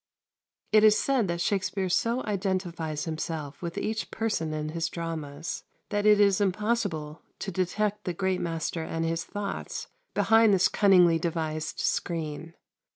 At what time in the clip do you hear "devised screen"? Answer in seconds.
11.19-12.55